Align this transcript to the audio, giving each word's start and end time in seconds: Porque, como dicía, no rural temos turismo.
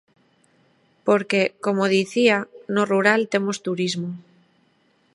Porque, 1.07 1.41
como 1.65 1.91
dicía, 1.97 2.37
no 2.73 2.83
rural 2.91 3.21
temos 3.33 3.57
turismo. 3.67 4.09